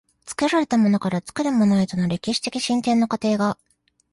[0.25, 3.59] 作られたものから作るものへとの歴史的進展の過程が、